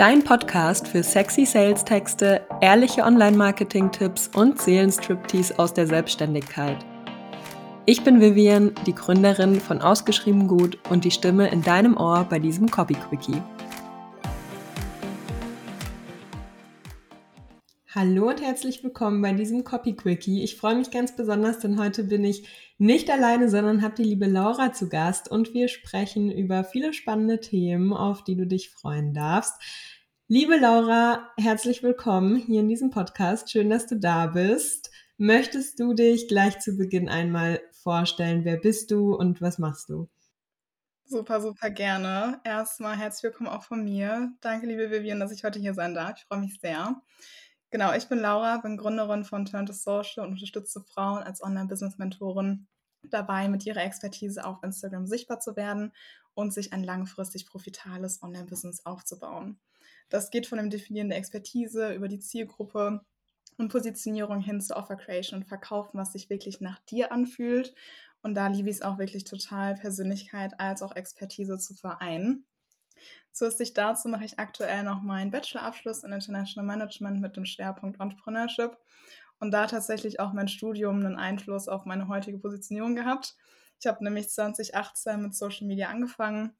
[0.00, 6.78] Dein Podcast für sexy Sales-Texte, ehrliche Online-Marketing-Tipps und Seelenstriptease aus der Selbstständigkeit.
[7.84, 12.38] Ich bin Vivian, die Gründerin von Ausgeschrieben Gut und die Stimme in deinem Ohr bei
[12.38, 13.42] diesem Copy Quickie.
[17.92, 20.44] Hallo und herzlich willkommen bei diesem Copy Quickie.
[20.44, 22.48] Ich freue mich ganz besonders, denn heute bin ich
[22.78, 27.40] nicht alleine, sondern habe die liebe Laura zu Gast und wir sprechen über viele spannende
[27.40, 29.60] Themen, auf die du dich freuen darfst.
[30.32, 33.50] Liebe Laura, herzlich willkommen hier in diesem Podcast.
[33.50, 34.92] Schön, dass du da bist.
[35.16, 38.44] Möchtest du dich gleich zu Beginn einmal vorstellen?
[38.44, 40.08] Wer bist du und was machst du?
[41.04, 42.40] Super, super gerne.
[42.44, 44.32] Erstmal herzlich willkommen auch von mir.
[44.40, 46.18] Danke, liebe Vivian, dass ich heute hier sein darf.
[46.18, 47.02] Ich freue mich sehr.
[47.70, 52.68] Genau, ich bin Laura, bin Gründerin von Turn to Social und unterstütze Frauen als Online-Business-Mentorin
[53.02, 55.92] dabei, mit ihrer Expertise auf Instagram sichtbar zu werden
[56.34, 59.58] und sich ein langfristig profitables Online-Business aufzubauen.
[60.10, 63.00] Das geht von dem Definieren der Expertise über die Zielgruppe
[63.56, 67.74] und Positionierung hin zu Offer Creation und Verkaufen, was sich wirklich nach dir anfühlt.
[68.22, 72.44] Und da liebe ich es auch wirklich total, Persönlichkeit als auch Expertise zu vereinen.
[73.32, 78.76] Zusätzlich dazu mache ich aktuell noch meinen Bachelorabschluss in International Management mit dem Schwerpunkt Entrepreneurship
[79.38, 83.36] und da tatsächlich auch mein Studium einen Einfluss auf meine heutige Positionierung gehabt.
[83.78, 86.52] Ich habe nämlich 2018 mit Social Media angefangen,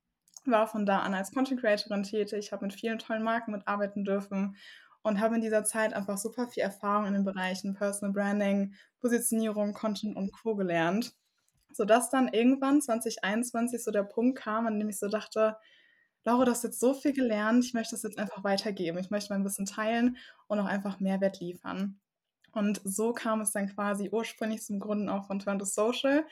[0.44, 4.56] war von da an als Content Creatorin tätig, habe mit vielen tollen Marken mitarbeiten dürfen
[5.02, 9.72] und habe in dieser Zeit einfach super viel Erfahrung in den Bereichen Personal Branding, Positionierung,
[9.72, 10.54] Content und Co.
[10.54, 11.14] gelernt,
[11.72, 15.56] sodass dann irgendwann 2021 so der Punkt kam, an dem ich so dachte,
[16.24, 18.98] Laura, du hast jetzt so viel gelernt, ich möchte das jetzt einfach weitergeben.
[18.98, 21.98] Ich möchte mein Wissen teilen und auch einfach Mehrwert liefern.
[22.52, 26.26] Und so kam es dann quasi ursprünglich zum Gründen auch von Turn to Social.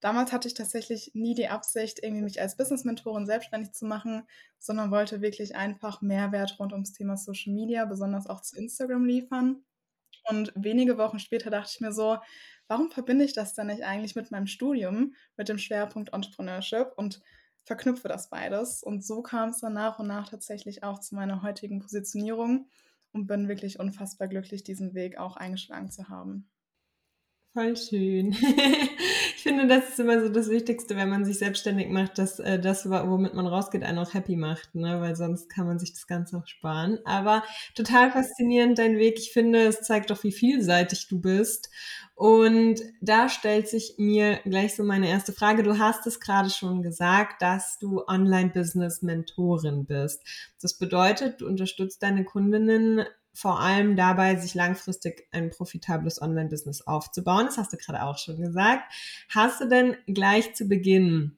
[0.00, 4.26] Damals hatte ich tatsächlich nie die Absicht, irgendwie mich als Business-Mentorin selbstständig zu machen,
[4.58, 9.64] sondern wollte wirklich einfach Mehrwert rund ums Thema Social Media, besonders auch zu Instagram liefern.
[10.28, 12.18] Und wenige Wochen später dachte ich mir so,
[12.68, 16.92] warum verbinde ich das denn nicht eigentlich mit meinem Studium, mit dem Schwerpunkt Entrepreneurship?
[16.96, 17.20] Und
[17.64, 18.82] verknüpfe das beides.
[18.82, 22.68] Und so kam es dann nach und nach tatsächlich auch zu meiner heutigen Positionierung
[23.12, 26.48] und bin wirklich unfassbar glücklich, diesen Weg auch eingeschlagen zu haben.
[27.56, 28.32] Voll schön.
[29.36, 32.60] ich finde, das ist immer so das Wichtigste, wenn man sich selbstständig macht, dass äh,
[32.60, 35.00] das, womit man rausgeht, einen auch happy macht, ne?
[35.00, 36.98] weil sonst kann man sich das Ganze auch sparen.
[37.06, 37.42] Aber
[37.74, 39.18] total faszinierend dein Weg.
[39.18, 41.70] Ich finde, es zeigt doch, wie vielseitig du bist.
[42.14, 45.62] Und da stellt sich mir gleich so meine erste Frage.
[45.62, 50.22] Du hast es gerade schon gesagt, dass du Online-Business-Mentorin bist.
[50.60, 53.06] Das bedeutet, du unterstützt deine Kundinnen
[53.36, 57.44] vor allem dabei, sich langfristig ein profitables Online-Business aufzubauen.
[57.46, 58.90] Das hast du gerade auch schon gesagt.
[59.28, 61.36] Hast du denn gleich zu Beginn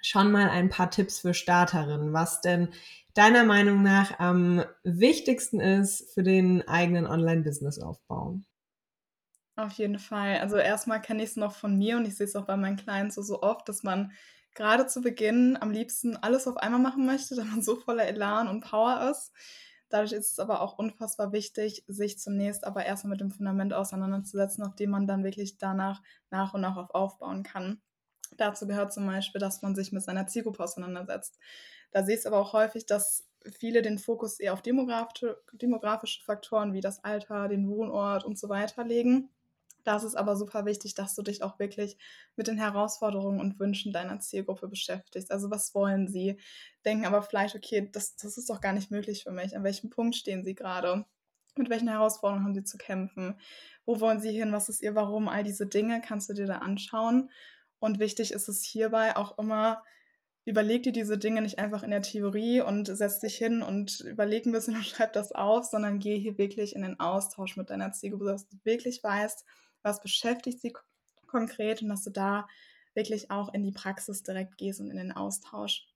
[0.00, 2.70] schon mal ein paar Tipps für Starterinnen, was denn
[3.14, 8.40] deiner Meinung nach am wichtigsten ist für den eigenen Online-Business-Aufbau?
[9.54, 10.38] Auf jeden Fall.
[10.38, 12.78] Also erstmal kenne ich es noch von mir und ich sehe es auch bei meinen
[12.78, 14.10] Clients so, so oft, dass man
[14.54, 18.48] gerade zu Beginn am liebsten alles auf einmal machen möchte, da man so voller Elan
[18.48, 19.30] und Power ist.
[19.92, 24.64] Dadurch ist es aber auch unfassbar wichtig, sich zunächst aber erstmal mit dem Fundament auseinanderzusetzen,
[24.64, 27.82] auf dem man dann wirklich danach nach und nach auf aufbauen kann.
[28.38, 31.38] Dazu gehört zum Beispiel, dass man sich mit seiner Zielgruppe auseinandersetzt.
[31.90, 36.24] Da sehe ich es aber auch häufig, dass viele den Fokus eher auf demografische, demografische
[36.24, 39.28] Faktoren wie das Alter, den Wohnort und so weiter legen
[39.84, 41.96] da ist es aber super wichtig, dass du dich auch wirklich
[42.36, 45.30] mit den Herausforderungen und Wünschen deiner Zielgruppe beschäftigst.
[45.30, 46.38] Also was wollen sie?
[46.84, 49.56] Denken aber vielleicht, okay, das, das ist doch gar nicht möglich für mich.
[49.56, 51.04] An welchem Punkt stehen sie gerade?
[51.56, 53.38] Mit welchen Herausforderungen haben sie zu kämpfen?
[53.84, 54.52] Wo wollen sie hin?
[54.52, 55.28] Was ist ihr Warum?
[55.28, 57.30] All diese Dinge kannst du dir da anschauen.
[57.78, 59.82] Und wichtig ist es hierbei auch immer,
[60.44, 64.46] überleg dir diese Dinge nicht einfach in der Theorie und setz dich hin und überleg
[64.46, 67.92] ein bisschen und schreib das auf, sondern geh hier wirklich in den Austausch mit deiner
[67.92, 69.44] Zielgruppe, dass du wirklich weißt,
[69.82, 70.72] was beschäftigt sie
[71.26, 72.46] konkret und dass du da
[72.94, 75.86] wirklich auch in die Praxis direkt gehst und in den Austausch.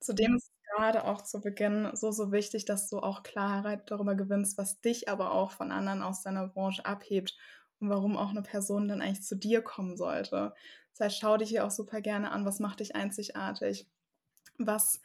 [0.00, 4.56] Zudem ist gerade auch zu Beginn so, so wichtig, dass du auch Klarheit darüber gewinnst,
[4.56, 7.36] was dich aber auch von anderen aus deiner Branche abhebt
[7.80, 10.54] und warum auch eine Person dann eigentlich zu dir kommen sollte.
[10.92, 13.86] Das heißt, schau dich hier auch super gerne an, was macht dich einzigartig,
[14.58, 15.00] was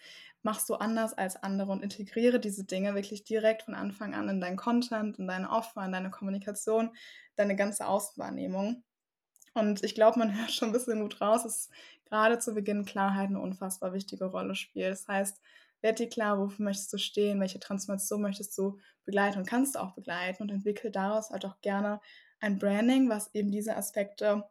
[0.45, 4.39] machst du anders als andere und integriere diese Dinge wirklich direkt von Anfang an in
[4.39, 6.95] deinen Content, in deine Offer, in deine Kommunikation,
[7.35, 8.83] deine ganze Außenwahrnehmung.
[9.55, 11.69] Und ich glaube, man hört schon ein bisschen gut raus, dass
[12.05, 14.91] gerade zu Beginn Klarheit eine unfassbar wichtige Rolle spielt.
[14.91, 15.41] Das heißt,
[15.81, 19.79] werd dir klar, wofür möchtest du stehen, welche Transformation möchtest du begleiten und kannst du
[19.79, 21.99] auch begleiten und entwickel daraus halt auch gerne
[22.39, 24.47] ein Branding, was eben diese Aspekte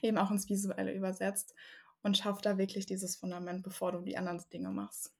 [0.00, 1.54] eben auch ins Visuelle übersetzt
[2.02, 5.14] und schaff da wirklich dieses Fundament, bevor du die anderen Dinge machst.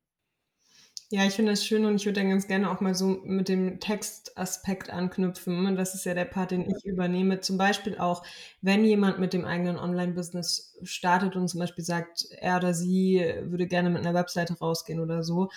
[1.10, 3.48] Ja, ich finde das schön und ich würde dann ganz gerne auch mal so mit
[3.48, 5.76] dem Textaspekt anknüpfen.
[5.76, 7.40] Das ist ja der Part, den ich übernehme.
[7.40, 8.24] Zum Beispiel auch,
[8.62, 13.66] wenn jemand mit dem eigenen Online-Business startet und zum Beispiel sagt, er oder sie würde
[13.66, 15.50] gerne mit einer Webseite rausgehen oder so,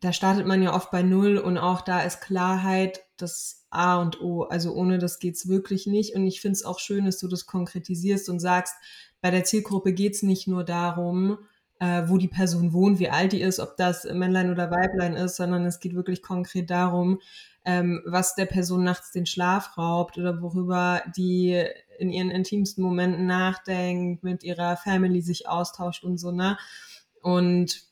[0.00, 4.20] da startet man ja oft bei Null und auch da ist Klarheit das A und
[4.20, 4.42] O.
[4.44, 6.14] Also ohne das geht's wirklich nicht.
[6.16, 8.74] Und ich finde es auch schön, dass du das konkretisierst und sagst,
[9.20, 11.38] bei der Zielgruppe geht's nicht nur darum,
[11.82, 15.34] äh, wo die Person wohnt, wie alt die ist, ob das Männlein oder Weiblein ist,
[15.34, 17.20] sondern es geht wirklich konkret darum,
[17.64, 21.60] ähm, was der Person nachts den Schlaf raubt oder worüber die
[21.98, 26.56] in ihren intimsten Momenten nachdenkt, mit ihrer Family sich austauscht und so, ne?
[27.20, 27.82] Und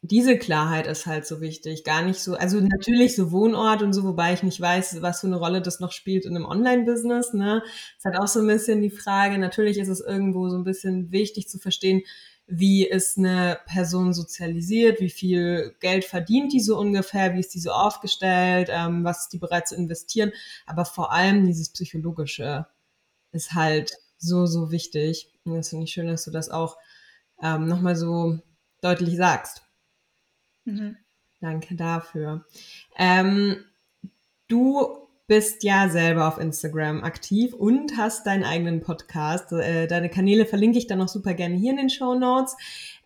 [0.00, 1.84] diese Klarheit ist halt so wichtig.
[1.84, 5.26] Gar nicht so, also natürlich so Wohnort und so, wobei ich nicht weiß, was für
[5.26, 7.34] eine Rolle das noch spielt in einem Online-Business.
[7.34, 7.62] Ne?
[7.98, 9.38] ist halt auch so ein bisschen die Frage.
[9.38, 12.02] Natürlich ist es irgendwo so ein bisschen wichtig zu verstehen,
[12.48, 17.60] wie ist eine Person sozialisiert, wie viel Geld verdient die so ungefähr, wie ist die
[17.60, 20.32] so aufgestellt, ähm, was ist die bereit zu investieren.
[20.66, 22.66] Aber vor allem dieses Psychologische
[23.32, 25.30] ist halt so, so wichtig.
[25.44, 26.78] Und das finde ich schön, dass du das auch
[27.42, 28.38] ähm, nochmal so
[28.80, 29.62] deutlich sagst.
[30.64, 30.96] Mhm.
[31.40, 32.46] Danke dafür.
[32.96, 33.64] Ähm,
[34.48, 39.52] du bist ja selber auf Instagram aktiv und hast deinen eigenen Podcast.
[39.52, 42.56] Äh, deine Kanäle verlinke ich dann noch super gerne hier in den Show Notes.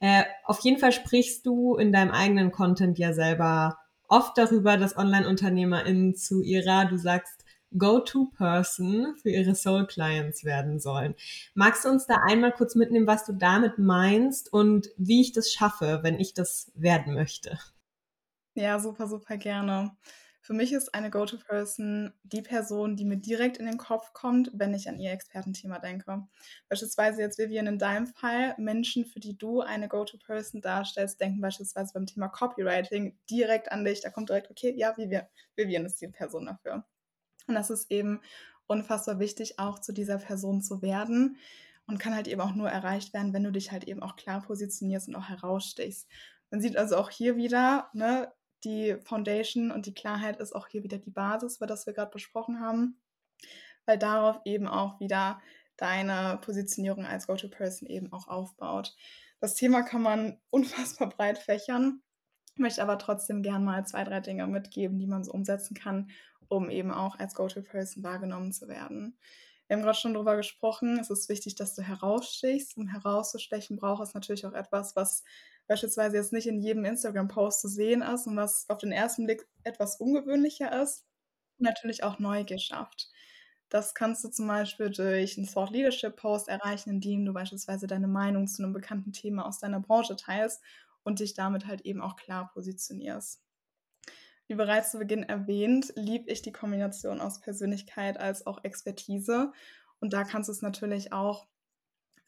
[0.01, 3.77] Äh, auf jeden Fall sprichst du in deinem eigenen Content ja selber
[4.09, 7.45] oft darüber, dass Online-UnternehmerInnen zu ihrer, du sagst,
[7.77, 11.17] Go-To-Person für ihre Soul-Clients werden sollen.
[11.55, 15.51] Magst du uns da einmal kurz mitnehmen, was du damit meinst und wie ich das
[15.51, 17.59] schaffe, wenn ich das werden möchte?
[18.55, 19.97] Ja, super, super gerne.
[20.53, 24.75] Für mich ist eine Go-To-Person die Person, die mir direkt in den Kopf kommt, wenn
[24.75, 26.29] ich an ihr Expertenthema denke.
[26.69, 31.95] Beispielsweise jetzt Vivian in deinem Fall, Menschen, für die du eine Go-To-Person darstellst, denken beispielsweise
[31.95, 34.03] beim Thema Copywriting direkt an dich.
[34.03, 35.25] Da kommt direkt, okay, ja, Vivian,
[35.57, 36.85] Vivian ist die Person dafür.
[37.47, 38.21] Und das ist eben
[38.67, 41.39] unfassbar wichtig, auch zu dieser Person zu werden
[41.87, 44.43] und kann halt eben auch nur erreicht werden, wenn du dich halt eben auch klar
[44.43, 46.11] positionierst und auch herausstichst.
[46.51, 48.31] Man sieht also auch hier wieder, ne,
[48.65, 52.11] die Foundation und die Klarheit ist auch hier wieder die Basis, über das wir gerade
[52.11, 53.01] besprochen haben,
[53.87, 55.41] weil darauf eben auch wieder
[55.77, 58.95] deine Positionierung als Go-To-Person eben auch aufbaut.
[59.41, 62.03] Das Thema kann man unfassbar breit fächern,
[62.57, 66.11] möchte aber trotzdem gern mal zwei, drei Dinge mitgeben, die man so umsetzen kann,
[66.49, 69.17] um eben auch als Go-To-Person wahrgenommen zu werden.
[69.67, 72.77] Wir haben gerade schon darüber gesprochen, es ist wichtig, dass du herausstichst.
[72.77, 75.25] Um herauszustechen, braucht es natürlich auch etwas, was
[75.73, 79.49] beispielsweise jetzt nicht in jedem Instagram-Post zu sehen ist und was auf den ersten Blick
[79.65, 81.07] etwas ungewöhnlicher ist.
[81.59, 83.09] Natürlich auch Neugier schafft.
[83.71, 88.07] Das kannst du zum Beispiel durch einen Thought Leadership Post erreichen, indem du beispielsweise deine
[88.07, 90.61] Meinung zu einem bekannten Thema aus deiner Branche teilst
[91.05, 93.43] und dich damit halt eben auch klar positionierst.
[94.47, 99.53] Wie bereits zu Beginn erwähnt, liebe ich die Kombination aus Persönlichkeit als auch Expertise.
[100.01, 101.47] Und da kannst du es natürlich auch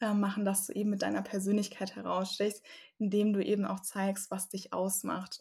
[0.01, 2.63] äh, machen, dass du eben mit deiner Persönlichkeit herausstechst,
[2.97, 5.39] indem du eben auch zeigst, was dich ausmacht,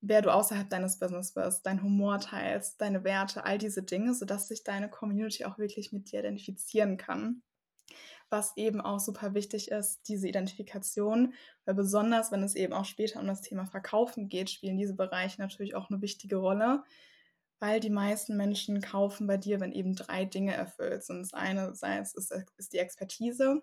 [0.00, 4.48] wer du außerhalb deines Business bist, dein Humor teilst, deine Werte, all diese Dinge, sodass
[4.48, 7.42] sich deine Community auch wirklich mit dir identifizieren kann
[8.30, 13.20] was eben auch super wichtig ist, diese Identifikation, weil besonders wenn es eben auch später
[13.20, 16.84] um das Thema Verkaufen geht, spielen diese Bereiche natürlich auch eine wichtige Rolle,
[17.58, 21.20] weil die meisten Menschen kaufen bei dir, wenn eben drei Dinge erfüllt sind.
[21.20, 21.82] Das eine ist,
[22.56, 23.62] ist die Expertise,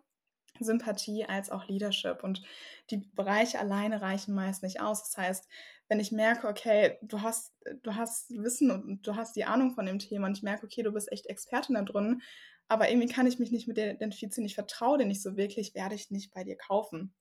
[0.63, 2.23] Sympathie als auch Leadership.
[2.23, 2.43] Und
[2.89, 5.03] die Bereiche alleine reichen meist nicht aus.
[5.03, 5.47] Das heißt,
[5.89, 9.85] wenn ich merke, okay, du hast, du hast Wissen und du hast die Ahnung von
[9.85, 12.21] dem Thema und ich merke, okay, du bist echt Expertin da drin,
[12.67, 15.73] aber irgendwie kann ich mich nicht mit dir identifizieren, ich vertraue dir nicht so wirklich,
[15.73, 17.13] werde ich nicht bei dir kaufen.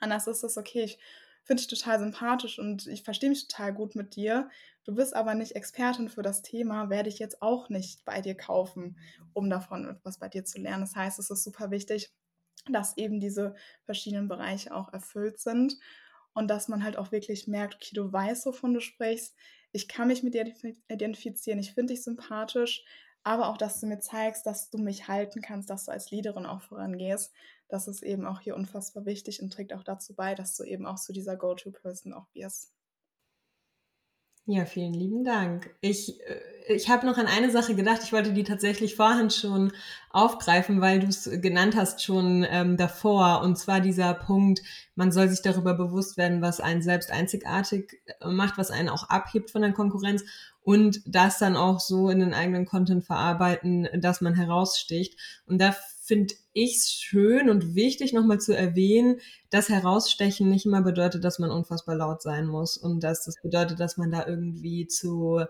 [0.00, 0.98] Anders ist es, okay, ich
[1.44, 4.50] finde dich total sympathisch und ich verstehe mich total gut mit dir.
[4.84, 8.34] Du bist aber nicht Expertin für das Thema, werde ich jetzt auch nicht bei dir
[8.34, 8.98] kaufen,
[9.32, 10.82] um davon etwas bei dir zu lernen.
[10.82, 12.12] Das heißt, es ist super wichtig,
[12.68, 15.78] dass eben diese verschiedenen Bereiche auch erfüllt sind
[16.34, 19.36] und dass man halt auch wirklich merkt, okay, du weißt, wovon du sprichst.
[19.72, 20.52] Ich kann mich mit dir
[20.88, 22.84] identifizieren, ich finde dich sympathisch,
[23.22, 26.46] aber auch, dass du mir zeigst, dass du mich halten kannst, dass du als Leaderin
[26.46, 27.32] auch vorangehst.
[27.68, 30.86] Das ist eben auch hier unfassbar wichtig und trägt auch dazu bei, dass du eben
[30.86, 32.72] auch zu dieser Go-To-Person auch wirst.
[34.46, 35.74] Ja, vielen lieben Dank.
[35.80, 38.00] Ich, äh, ich habe noch an eine Sache gedacht.
[38.02, 39.72] Ich wollte die tatsächlich vorhin schon
[40.10, 43.42] aufgreifen, weil du es genannt hast schon ähm, davor.
[43.42, 44.62] Und zwar dieser Punkt,
[44.96, 49.08] man soll sich darüber bewusst werden, was einen selbst einzigartig äh, macht, was einen auch
[49.08, 50.24] abhebt von der Konkurrenz
[50.62, 55.18] und das dann auch so in den eigenen Content verarbeiten, dass man heraussticht.
[55.46, 55.74] Und da
[56.10, 61.38] finde ich es schön und wichtig, nochmal zu erwähnen, dass herausstechen nicht immer bedeutet, dass
[61.38, 65.44] man unfassbar laut sein muss und dass das bedeutet, dass man da irgendwie zu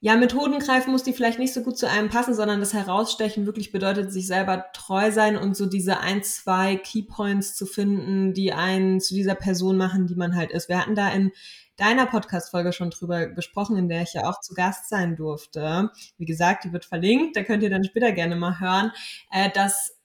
[0.00, 3.46] ja, Methoden greifen muss, die vielleicht nicht so gut zu einem passen, sondern das Herausstechen
[3.46, 8.52] wirklich bedeutet, sich selber treu sein und so diese ein, zwei Keypoints zu finden, die
[8.52, 10.68] einen zu dieser Person machen, die man halt ist.
[10.68, 11.30] Wir hatten da in
[11.76, 15.90] deiner Podcast-Folge schon drüber gesprochen, in der ich ja auch zu Gast sein durfte.
[16.16, 18.92] Wie gesagt, die wird verlinkt, da könnt ihr dann später gerne mal hören,
[19.30, 19.96] äh, dass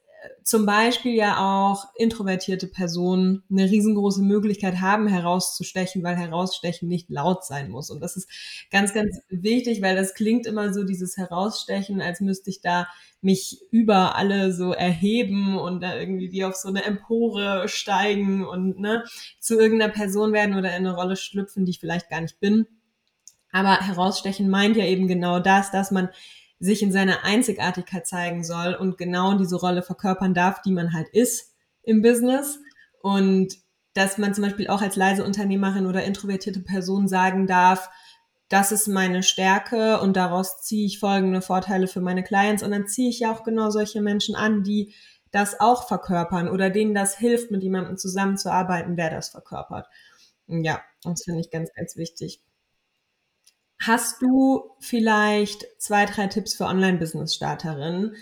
[0.43, 7.45] zum Beispiel ja auch introvertierte Personen eine riesengroße Möglichkeit haben, herauszustechen, weil herausstechen nicht laut
[7.45, 7.89] sein muss.
[7.89, 8.29] Und das ist
[8.71, 12.87] ganz, ganz wichtig, weil das klingt immer so, dieses Herausstechen, als müsste ich da
[13.21, 18.79] mich über alle so erheben und da irgendwie wie auf so eine Empore steigen und
[18.79, 19.03] ne,
[19.39, 22.65] zu irgendeiner Person werden oder in eine Rolle schlüpfen, die ich vielleicht gar nicht bin.
[23.51, 26.09] Aber herausstechen meint ja eben genau das, dass man
[26.59, 31.07] sich in seiner Einzigartigkeit zeigen soll und genau diese Rolle verkörpern darf, die man halt
[31.09, 32.59] ist im Business.
[33.01, 33.55] Und
[33.93, 37.89] dass man zum Beispiel auch als leise Unternehmerin oder introvertierte Person sagen darf,
[38.49, 42.87] das ist meine Stärke und daraus ziehe ich folgende Vorteile für meine Clients und dann
[42.87, 44.93] ziehe ich ja auch genau solche Menschen an, die
[45.31, 49.87] das auch verkörpern oder denen das hilft, mit jemandem zusammenzuarbeiten, der das verkörpert.
[50.47, 52.41] Ja, das finde ich ganz, ganz wichtig.
[53.81, 58.15] Hast du vielleicht zwei, drei Tipps für Online-Business-Starterinnen,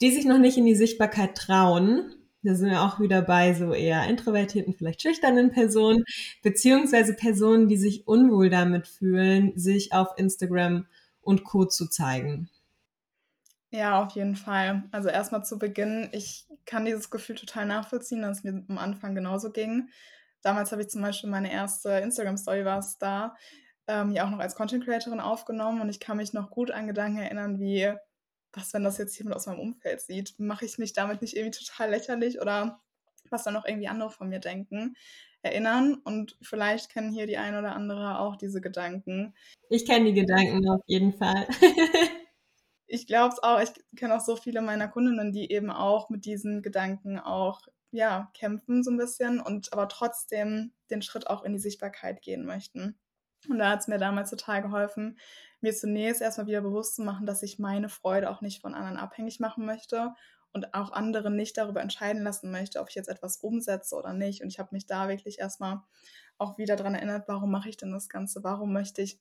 [0.00, 2.12] die sich noch nicht in die Sichtbarkeit trauen?
[2.42, 6.04] Da sind wir auch wieder bei so eher introvertierten, vielleicht schüchternen Personen,
[6.42, 10.86] beziehungsweise Personen, die sich unwohl damit fühlen, sich auf Instagram
[11.22, 11.64] und Co.
[11.64, 12.48] zu zeigen.
[13.70, 14.84] Ja, auf jeden Fall.
[14.90, 19.14] Also erstmal zu Beginn, ich kann dieses Gefühl total nachvollziehen, dass es mir am Anfang
[19.14, 19.88] genauso ging.
[20.42, 23.34] Damals habe ich zum Beispiel meine erste Instagram-Story war es da
[23.88, 26.86] ähm, ja auch noch als Content Creatorin aufgenommen und ich kann mich noch gut an
[26.86, 27.92] Gedanken erinnern, wie,
[28.52, 30.38] was, wenn das jetzt jemand aus meinem Umfeld sieht?
[30.38, 32.80] Mache ich mich damit nicht irgendwie total lächerlich oder
[33.30, 34.96] was dann noch irgendwie andere von mir denken?
[35.42, 39.34] Erinnern und vielleicht kennen hier die eine oder andere auch diese Gedanken.
[39.68, 41.46] Ich kenne die Gedanken auf jeden Fall.
[42.86, 43.60] ich glaube es auch.
[43.60, 47.60] Ich kenne auch so viele meiner Kundinnen, die eben auch mit diesen Gedanken auch
[47.92, 52.44] ja, kämpfen so ein bisschen und aber trotzdem den Schritt auch in die Sichtbarkeit gehen
[52.44, 52.98] möchten.
[53.48, 55.18] Und da hat es mir damals total geholfen,
[55.60, 58.98] mir zunächst erstmal wieder bewusst zu machen, dass ich meine Freude auch nicht von anderen
[58.98, 60.14] abhängig machen möchte
[60.52, 64.42] und auch andere nicht darüber entscheiden lassen möchte, ob ich jetzt etwas umsetze oder nicht.
[64.42, 65.82] Und ich habe mich da wirklich erstmal
[66.38, 68.44] auch wieder daran erinnert, warum mache ich denn das Ganze?
[68.44, 69.20] Warum möchte ich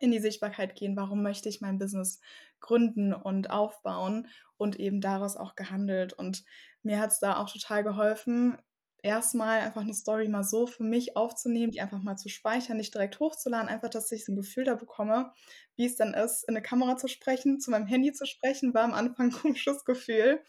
[0.00, 0.96] in die Sichtbarkeit gehen?
[0.96, 2.20] Warum möchte ich mein Business
[2.60, 4.28] gründen und aufbauen?
[4.58, 6.12] Und eben daraus auch gehandelt.
[6.12, 6.44] Und
[6.82, 8.58] mir hat es da auch total geholfen,
[9.06, 12.94] erstmal einfach eine Story mal so für mich aufzunehmen, die einfach mal zu speichern, nicht
[12.94, 15.32] direkt hochzuladen, einfach, dass ich so ein Gefühl da bekomme,
[15.76, 18.84] wie es dann ist, in eine Kamera zu sprechen, zu meinem Handy zu sprechen, war
[18.84, 20.42] am Anfang ein komisches Gefühl,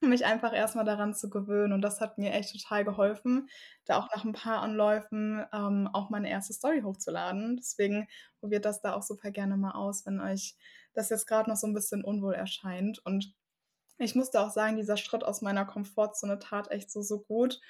[0.00, 1.72] mich einfach erstmal daran zu gewöhnen.
[1.72, 3.48] Und das hat mir echt total geholfen,
[3.84, 7.56] da auch nach ein paar Anläufen ähm, auch meine erste Story hochzuladen.
[7.56, 8.08] Deswegen
[8.40, 10.56] probiert das da auch super gerne mal aus, wenn euch
[10.94, 13.00] das jetzt gerade noch so ein bisschen unwohl erscheint.
[13.04, 13.32] Und
[13.98, 17.60] ich musste auch sagen, dieser Schritt aus meiner Komfortzone tat echt so, so gut,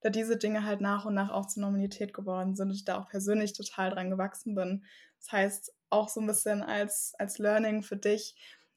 [0.00, 2.98] da diese Dinge halt nach und nach auch zur Normalität geworden sind und ich da
[2.98, 4.84] auch persönlich total dran gewachsen bin.
[5.18, 8.36] Das heißt, auch so ein bisschen als, als Learning für dich,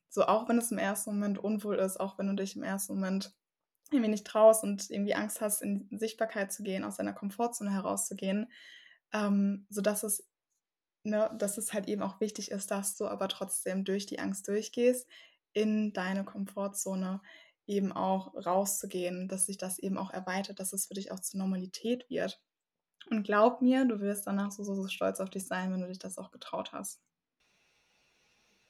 [0.10, 2.96] so auch wenn es im ersten Moment unwohl ist, auch wenn du dich im ersten
[2.96, 3.34] Moment
[3.92, 8.52] irgendwie nicht traust und irgendwie Angst hast, in Sichtbarkeit zu gehen, aus deiner Komfortzone herauszugehen,
[9.14, 10.28] ähm, sodass es,
[11.04, 14.48] ne, dass es halt eben auch wichtig ist, dass du aber trotzdem durch die Angst
[14.48, 15.08] durchgehst,
[15.54, 17.22] in deine Komfortzone
[17.68, 21.40] eben auch rauszugehen, dass sich das eben auch erweitert, dass es für dich auch zur
[21.40, 22.42] Normalität wird.
[23.10, 25.88] Und glaub mir, du wirst danach so, so, so stolz auf dich sein, wenn du
[25.88, 27.02] dich das auch getraut hast.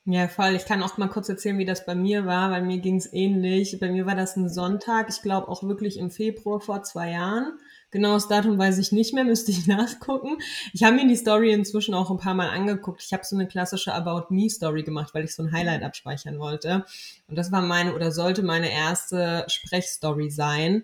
[0.06, 0.56] Ja, voll.
[0.56, 3.12] Ich kann auch mal kurz erzählen, wie das bei mir war, weil mir ging es
[3.14, 3.80] ähnlich.
[3.80, 7.60] Bei mir war das ein Sonntag, ich glaube auch wirklich im Februar vor zwei Jahren.
[7.92, 10.38] Genaues Datum weiß ich nicht mehr, müsste ich nachgucken.
[10.74, 13.04] Ich habe mir die Story inzwischen auch ein paar Mal angeguckt.
[13.04, 16.40] Ich habe so eine klassische About Me Story gemacht, weil ich so ein Highlight abspeichern
[16.40, 16.86] wollte.
[17.28, 20.84] Und das war meine oder sollte meine erste Sprechstory sein.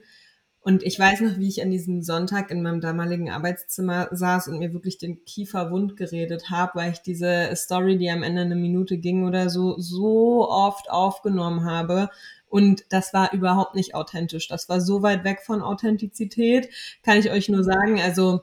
[0.67, 4.59] Und ich weiß noch, wie ich an diesem Sonntag in meinem damaligen Arbeitszimmer saß und
[4.59, 8.57] mir wirklich den Kiefer wund geredet habe, weil ich diese Story, die am Ende eine
[8.57, 12.09] Minute ging oder so, so oft aufgenommen habe.
[12.49, 14.47] Und das war überhaupt nicht authentisch.
[14.47, 16.69] Das war so weit weg von Authentizität,
[17.03, 17.99] kann ich euch nur sagen.
[18.01, 18.41] Also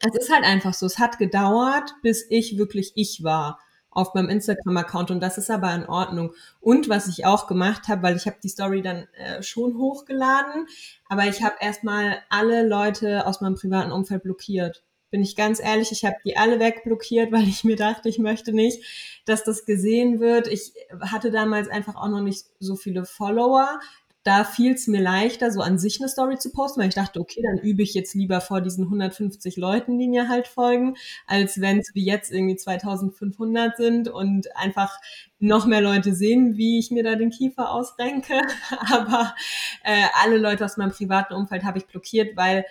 [0.00, 0.86] es ist halt einfach so.
[0.86, 3.58] Es hat gedauert, bis ich wirklich ich war
[3.90, 6.32] auf meinem Instagram-Account und das ist aber in Ordnung.
[6.60, 10.66] Und was ich auch gemacht habe, weil ich habe die Story dann äh, schon hochgeladen,
[11.08, 14.84] aber ich habe erstmal alle Leute aus meinem privaten Umfeld blockiert.
[15.10, 18.52] Bin ich ganz ehrlich, ich habe die alle wegblockiert, weil ich mir dachte, ich möchte
[18.52, 18.82] nicht,
[19.24, 20.48] dass das gesehen wird.
[20.48, 23.80] Ich hatte damals einfach auch noch nicht so viele Follower
[24.28, 27.18] da fiel es mir leichter, so an sich eine Story zu posten, weil ich dachte,
[27.18, 30.96] okay, dann übe ich jetzt lieber vor diesen 150 Leuten, die mir halt folgen,
[31.26, 34.98] als wenn es wie jetzt irgendwie 2500 sind und einfach
[35.38, 38.42] noch mehr Leute sehen, wie ich mir da den Kiefer ausrenke.
[38.92, 39.34] Aber
[39.82, 42.66] äh, alle Leute aus meinem privaten Umfeld habe ich blockiert, weil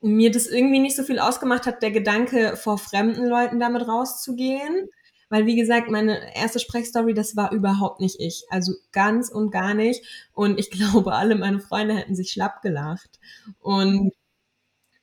[0.00, 4.88] mir das irgendwie nicht so viel ausgemacht hat, der Gedanke, vor fremden Leuten damit rauszugehen.
[5.28, 8.44] Weil, wie gesagt, meine erste Sprechstory, das war überhaupt nicht ich.
[8.50, 10.04] Also ganz und gar nicht.
[10.32, 13.20] Und ich glaube, alle meine Freunde hätten sich schlapp gelacht.
[13.60, 14.12] Und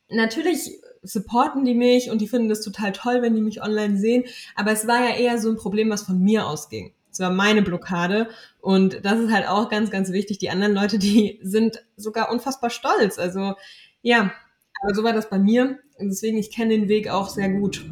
[0.10, 4.26] natürlich supporten die mich und die finden das total toll, wenn die mich online sehen.
[4.56, 6.94] Aber es war ja eher so ein Problem, was von mir ausging.
[7.10, 8.30] Es war meine Blockade.
[8.60, 10.40] Und das ist halt auch ganz, ganz wichtig.
[10.40, 13.18] Die anderen Leute, die sind sogar unfassbar stolz.
[13.18, 13.56] Also,
[14.02, 14.32] ja,
[14.82, 15.80] aber so war das bei mir.
[15.98, 17.86] Und deswegen, ich kenne den Weg auch sehr gut.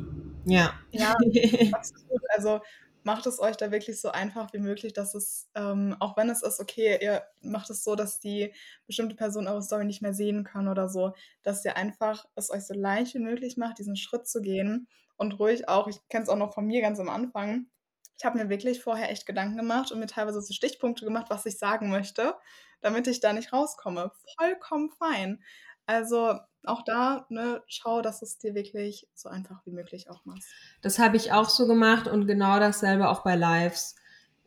[0.46, 0.74] Ja.
[0.92, 1.13] Ja,
[1.72, 2.22] absolut.
[2.36, 2.62] Also
[3.04, 6.42] macht es euch da wirklich so einfach wie möglich, dass es, ähm, auch wenn es
[6.42, 8.51] ist, okay, ihr macht es so, dass die
[8.88, 11.13] bestimmte Person eure Story nicht mehr sehen kann oder so,
[11.44, 14.88] dass ihr einfach es euch so leicht wie möglich macht, diesen Schritt zu gehen
[15.18, 17.68] und ruhig auch, ich kenne es auch noch von mir ganz am Anfang,
[18.18, 21.46] ich habe mir wirklich vorher echt Gedanken gemacht und mir teilweise so Stichpunkte gemacht, was
[21.46, 22.36] ich sagen möchte,
[22.82, 24.12] damit ich da nicht rauskomme.
[24.38, 25.44] Vollkommen fein.
[25.86, 30.48] Also auch da, ne, schau, dass es dir wirklich so einfach wie möglich auch machst.
[30.81, 33.95] Das habe ich auch so gemacht und genau dasselbe auch bei Lives.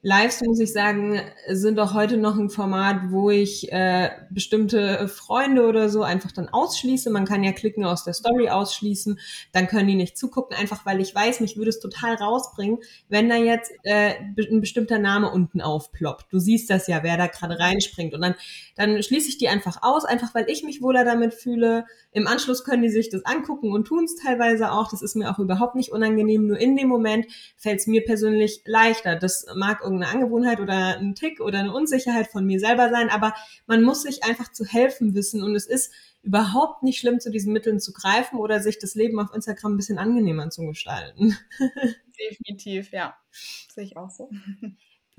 [0.03, 5.67] Lives, muss ich sagen, sind auch heute noch ein Format, wo ich äh, bestimmte Freunde
[5.67, 7.11] oder so einfach dann ausschließe.
[7.11, 9.19] Man kann ja klicken aus der Story ausschließen,
[9.51, 12.79] dann können die nicht zugucken, einfach weil ich weiß, mich würde es total rausbringen,
[13.09, 16.27] wenn da jetzt äh, ein bestimmter Name unten aufploppt.
[16.31, 18.15] Du siehst das ja, wer da gerade reinspringt.
[18.15, 18.37] Und dann,
[18.77, 21.87] dann schließe ich die einfach aus, einfach weil ich mich wohler damit fühle.
[22.13, 24.93] Im Anschluss können die sich das angucken und tun es teilweise auch.
[24.93, 26.47] Das ist mir auch überhaupt nicht unangenehm.
[26.47, 27.27] Nur in dem Moment
[27.57, 29.17] fällt es mir persönlich leichter.
[29.17, 33.35] Das mag irgendeine Angewohnheit oder ein Tick oder eine Unsicherheit von mir selber sein, aber
[33.67, 35.93] man muss sich einfach zu helfen wissen und es ist
[36.23, 39.77] überhaupt nicht schlimm, zu diesen Mitteln zu greifen oder sich das Leben auf Instagram ein
[39.77, 41.37] bisschen angenehmer zu gestalten.
[42.19, 43.17] Definitiv, ja.
[43.31, 44.31] Sehe ich auch so.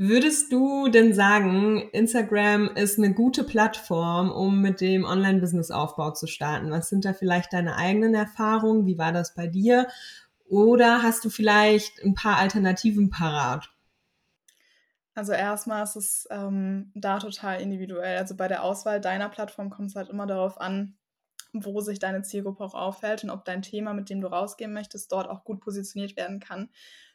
[0.02, 6.72] Würdest du denn sagen, Instagram ist eine gute Plattform, um mit dem Online-Business-Aufbau zu starten?
[6.72, 8.86] Was sind da vielleicht deine eigenen Erfahrungen?
[8.86, 9.88] Wie war das bei dir?
[10.48, 13.72] Oder hast du vielleicht ein paar Alternativen parat?
[15.16, 18.18] Also erstmal ist es ähm, da total individuell.
[18.18, 20.98] Also bei der Auswahl deiner Plattform kommt es halt immer darauf an,
[21.54, 25.12] wo sich deine Zielgruppe auch aufhält und ob dein Thema, mit dem du rausgehen möchtest,
[25.12, 26.70] dort auch gut positioniert werden kann.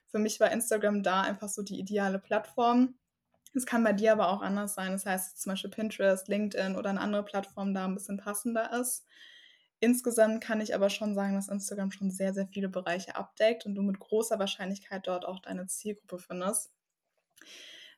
[0.06, 2.94] Für mich war Instagram da einfach so die ideale Plattform.
[3.54, 4.92] Es kann bei dir aber auch anders sein.
[4.92, 9.06] Das heißt zum Beispiel Pinterest, LinkedIn oder eine andere Plattform da ein bisschen passender ist.
[9.80, 13.74] Insgesamt kann ich aber schon sagen, dass Instagram schon sehr, sehr viele Bereiche abdeckt und
[13.74, 16.72] du mit großer Wahrscheinlichkeit dort auch deine Zielgruppe findest.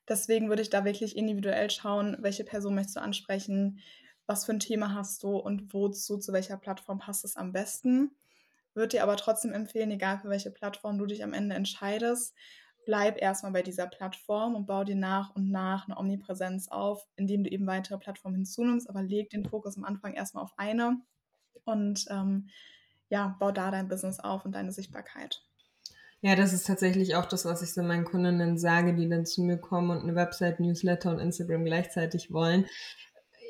[0.08, 3.80] Deswegen würde ich da wirklich individuell schauen, welche Person möchtest du ansprechen,
[4.26, 8.10] was für ein Thema hast du und wozu, zu welcher Plattform passt es am besten.
[8.74, 12.34] Würde dir aber trotzdem empfehlen, egal für welche Plattform du dich am Ende entscheidest,
[12.84, 17.42] bleib erstmal bei dieser Plattform und bau dir nach und nach eine Omnipräsenz auf, indem
[17.42, 21.00] du eben weitere Plattformen hinzunimmst, aber leg den Fokus am Anfang erstmal auf eine
[21.64, 22.48] und ähm,
[23.08, 25.45] ja, bau da dein Business auf und deine Sichtbarkeit.
[26.22, 29.42] Ja, das ist tatsächlich auch das, was ich so meinen Kundinnen sage, die dann zu
[29.42, 32.66] mir kommen und eine Website, Newsletter und Instagram gleichzeitig wollen.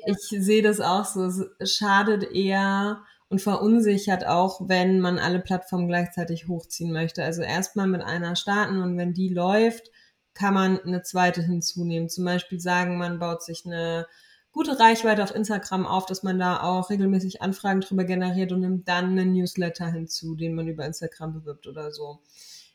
[0.05, 1.25] Ich sehe das auch so.
[1.59, 7.23] Es schadet eher und verunsichert auch, wenn man alle Plattformen gleichzeitig hochziehen möchte.
[7.23, 9.91] Also erstmal mit einer starten und wenn die läuft,
[10.33, 12.09] kann man eine zweite hinzunehmen.
[12.09, 14.07] Zum Beispiel sagen, man baut sich eine
[14.51, 18.87] gute Reichweite auf Instagram auf, dass man da auch regelmäßig Anfragen drüber generiert und nimmt
[18.87, 22.19] dann einen Newsletter hinzu, den man über Instagram bewirbt oder so.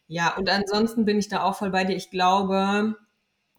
[0.08, 1.96] Ja, und ansonsten bin ich da auch voll bei dir.
[1.96, 2.96] Ich glaube,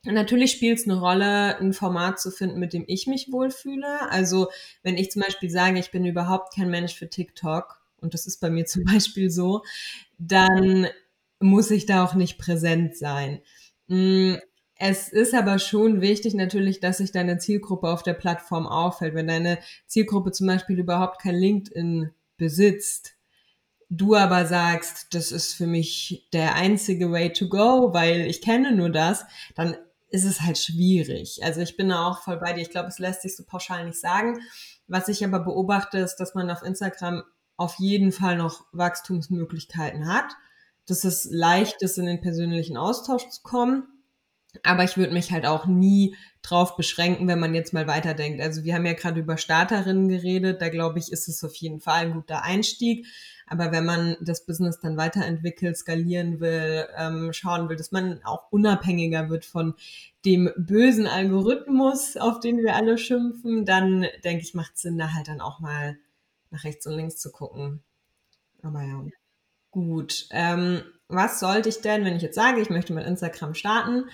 [0.06, 4.12] natürlich spielt es eine Rolle, ein Format zu finden, mit dem ich mich wohlfühle.
[4.12, 4.50] Also,
[4.84, 8.40] wenn ich zum Beispiel sage, ich bin überhaupt kein Mensch für TikTok, und das ist
[8.40, 9.64] bei mir zum Beispiel so,
[10.18, 10.88] dann
[11.40, 13.42] muss ich da auch nicht präsent sein.
[13.88, 14.36] Mm,
[14.76, 19.14] es ist aber schon wichtig natürlich, dass sich deine Zielgruppe auf der Plattform auffällt.
[19.16, 23.16] Wenn deine Zielgruppe zum Beispiel überhaupt kein LinkedIn besitzt,
[23.98, 28.76] du aber sagst, das ist für mich der einzige Way to go, weil ich kenne
[28.76, 29.26] nur das,
[29.56, 29.76] dann
[30.10, 31.44] ist es halt schwierig.
[31.44, 32.62] Also ich bin da auch voll bei dir.
[32.62, 34.40] Ich glaube, es lässt sich so pauschal nicht sagen.
[34.88, 37.24] Was ich aber beobachte, ist, dass man auf Instagram
[37.58, 40.36] auf jeden Fall noch Wachstumsmöglichkeiten hat,
[40.88, 43.88] dass es leicht ist, in den persönlichen Austausch zu kommen.
[44.62, 48.42] Aber ich würde mich halt auch nie drauf beschränken, wenn man jetzt mal weiterdenkt.
[48.42, 50.62] Also wir haben ja gerade über Starterinnen geredet.
[50.62, 53.08] Da glaube ich, ist es auf jeden Fall ein guter Einstieg.
[53.48, 58.52] Aber wenn man das Business dann weiterentwickelt, skalieren will, ähm, schauen will, dass man auch
[58.52, 59.74] unabhängiger wird von
[60.26, 65.28] dem bösen Algorithmus, auf den wir alle schimpfen, dann denke ich, macht Sinn, da halt
[65.28, 65.98] dann auch mal
[66.52, 67.84] nach rechts und links zu gucken.
[68.62, 69.04] Aber ja,
[69.72, 70.28] gut.
[70.32, 74.06] Ähm, was sollte ich denn, wenn ich jetzt sage, ich möchte mit Instagram starten,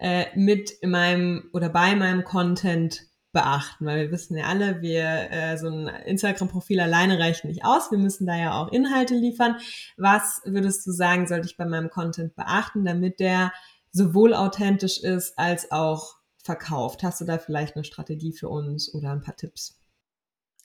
[0.00, 5.30] äh, mit in meinem oder bei meinem Content beachten, weil wir wissen ja alle, wir
[5.30, 7.90] äh, so ein Instagram-Profil alleine reicht nicht aus.
[7.90, 9.56] Wir müssen da ja auch Inhalte liefern.
[9.96, 13.52] Was würdest du sagen, sollte ich bei meinem Content beachten, damit der
[13.92, 17.02] sowohl authentisch ist als auch verkauft?
[17.02, 19.78] Hast du da vielleicht eine Strategie für uns oder ein paar Tipps?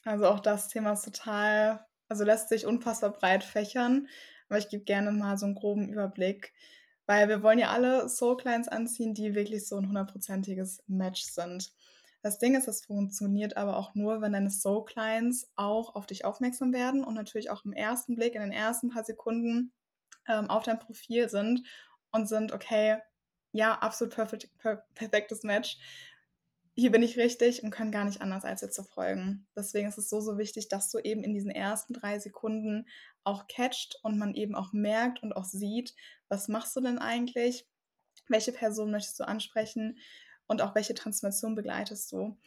[0.05, 4.07] Also auch das Thema ist total, also lässt sich unfassbar breit fächern,
[4.49, 6.53] aber ich gebe gerne mal so einen groben Überblick,
[7.05, 11.71] weil wir wollen ja alle Soul Clients anziehen, die wirklich so ein hundertprozentiges Match sind.
[12.21, 16.23] Das Ding ist, das funktioniert aber auch nur, wenn deine Soul Clients auch auf dich
[16.23, 19.73] aufmerksam werden und natürlich auch im ersten Blick, in den ersten paar Sekunden
[20.27, 21.67] ähm, auf dein Profil sind
[22.11, 22.97] und sind, okay,
[23.51, 25.77] ja, absolut perfekt, per perfektes Match.
[26.75, 29.45] Hier bin ich richtig und kann gar nicht anders, als jetzt zu folgen.
[29.55, 32.87] Deswegen ist es so, so wichtig, dass du eben in diesen ersten drei Sekunden
[33.23, 35.93] auch catcht und man eben auch merkt und auch sieht,
[36.29, 37.67] was machst du denn eigentlich?
[38.27, 39.97] Welche Person möchtest du ansprechen?
[40.47, 42.37] und auch welche Transformation begleitest du.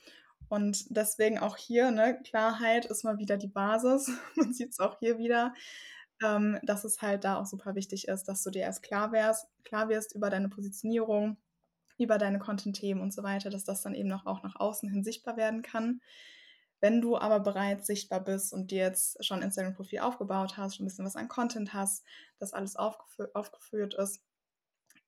[0.48, 4.10] Und deswegen auch hier, ne, Klarheit ist mal wieder die Basis.
[4.36, 5.54] Man sieht es auch hier wieder,
[6.22, 9.48] ähm, dass es halt da auch super wichtig ist, dass du dir erst klar wärst,
[9.64, 11.36] klar wirst über deine Positionierung,
[11.98, 15.04] über deine Content-Themen und so weiter, dass das dann eben noch auch nach außen hin
[15.04, 16.00] sichtbar werden kann.
[16.80, 20.88] Wenn du aber bereits sichtbar bist und dir jetzt schon Instagram-Profil aufgebaut hast, schon ein
[20.88, 22.04] bisschen was an Content hast,
[22.38, 24.22] das alles aufgefü aufgeführt ist,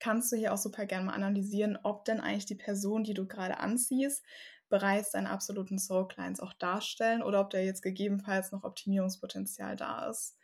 [0.01, 3.27] kannst du hier auch super gerne mal analysieren, ob denn eigentlich die Person, die du
[3.27, 4.25] gerade anziehst,
[4.69, 10.09] bereits deine absoluten Soul Clients auch darstellen oder ob da jetzt gegebenenfalls noch Optimierungspotenzial da
[10.09, 10.38] ist.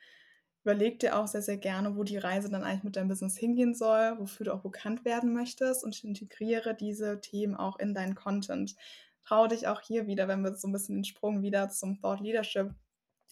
[0.64, 3.74] Überleg dir auch sehr, sehr gerne, wo die Reise dann eigentlich mit deinem Business hingehen
[3.74, 8.74] soll, wofür du auch bekannt werden möchtest und integriere diese Themen auch in deinen Content.
[9.26, 12.20] Trau dich auch hier wieder, wenn wir so ein bisschen den Sprung wieder zum Thought
[12.20, 12.74] Leadership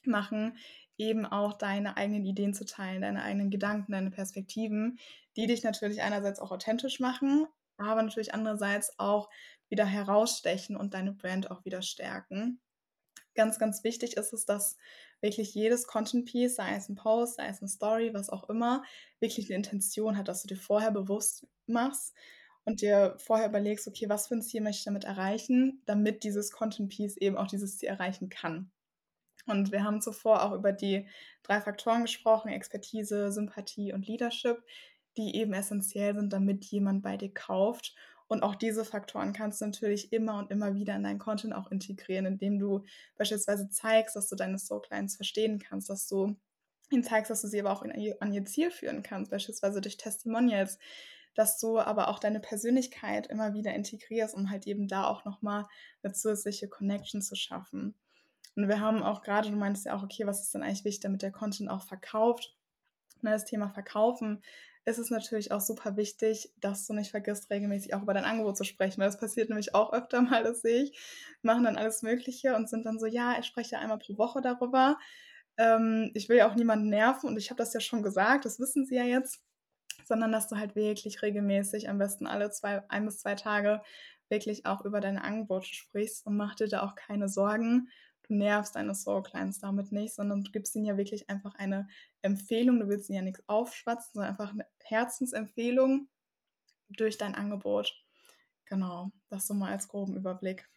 [0.05, 0.59] machen,
[0.99, 4.99] eben auch deine eigenen Ideen zu teilen, deine eigenen Gedanken, deine Perspektiven,
[5.37, 7.47] die dich natürlich einerseits auch authentisch machen,
[7.79, 9.31] aber natürlich andererseits auch
[9.71, 12.61] wieder herausstechen und deine Brand auch wieder stärken.
[13.35, 14.77] Ganz, ganz wichtig ist es, dass
[15.21, 18.83] wirklich jedes Content Piece, sei es ein Post, sei es eine Story, was auch immer,
[19.21, 22.15] wirklich eine Intention hat, dass du dir vorher bewusst machst
[22.65, 26.53] und dir vorher überlegst, okay, was für ein Ziel möchte ich damit erreichen, damit dieses
[26.53, 28.71] Content Piece eben auch dieses Ziel erreichen kann.
[29.47, 31.09] Und wir haben zuvor auch über die
[31.43, 34.63] drei Faktoren gesprochen, Expertise, Sympathie und Leadership,
[35.17, 37.95] die eben essentiell sind, damit jemand bei dir kauft.
[38.33, 41.71] Und auch diese Faktoren kannst du natürlich immer und immer wieder in deinen Content auch
[41.71, 42.83] integrieren, indem du
[43.19, 46.35] beispielsweise zeigst, dass du deine Soul Clients verstehen kannst, dass du
[46.91, 49.99] ihnen zeigst, dass du sie aber auch in, an ihr Ziel führen kannst, beispielsweise durch
[49.99, 50.79] Testimonials,
[51.35, 55.67] dass du aber auch deine Persönlichkeit immer wieder integrierst, um halt eben da auch nochmal
[56.03, 57.95] eine zusätzliche Connection zu schaffen.
[58.57, 61.01] Und wir haben auch gerade, du meinst ja auch, okay, was ist denn eigentlich wichtig,
[61.01, 62.57] damit der Content auch verkauft?
[63.21, 64.43] Ne, das Thema Verkaufen
[64.85, 68.57] ist es natürlich auch super wichtig, dass du nicht vergisst, regelmäßig auch über dein Angebot
[68.57, 70.99] zu sprechen, weil das passiert nämlich auch öfter mal, das sehe ich,
[71.43, 74.99] machen dann alles Mögliche und sind dann so, ja, ich spreche einmal pro Woche darüber.
[75.57, 78.59] Ähm, ich will ja auch niemanden nerven und ich habe das ja schon gesagt, das
[78.59, 79.41] wissen sie ja jetzt,
[80.05, 83.83] sondern dass du halt wirklich regelmäßig, am besten alle zwei, ein bis zwei Tage,
[84.29, 87.89] wirklich auch über deine Angebote sprichst und mach dir da auch keine Sorgen
[88.33, 91.89] nervst deine Soul Clients damit nicht, sondern du gibst ihnen ja wirklich einfach eine
[92.23, 92.81] Empfehlung.
[92.81, 96.09] Du willst ihnen ja nichts aufschwatzen, sondern einfach eine Herzensempfehlung
[96.89, 97.93] durch dein Angebot.
[98.67, 100.69] Genau, das so mal als groben Überblick.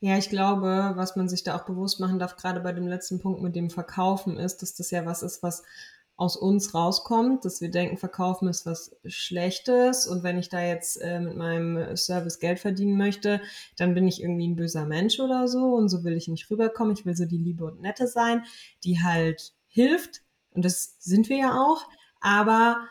[0.00, 3.20] Ja, ich glaube, was man sich da auch bewusst machen darf, gerade bei dem letzten
[3.20, 5.64] Punkt mit dem Verkaufen, ist, dass das ja was ist, was
[6.18, 10.08] aus uns rauskommt, dass wir denken, verkaufen ist was Schlechtes.
[10.08, 13.40] Und wenn ich da jetzt äh, mit meinem Service Geld verdienen möchte,
[13.76, 15.74] dann bin ich irgendwie ein böser Mensch oder so.
[15.76, 16.92] Und so will ich nicht rüberkommen.
[16.92, 18.42] Ich will so die Liebe und Nette sein,
[18.82, 20.22] die halt hilft.
[20.50, 21.86] Und das sind wir ja auch,
[22.20, 22.88] aber